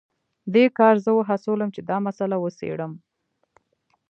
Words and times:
دې 0.53 0.65
کار 0.77 0.95
زه 1.05 1.11
وهڅولم 1.13 1.69
چې 1.75 1.81
دا 1.89 1.97
مسله 2.07 2.35
وڅیړم 2.39 2.91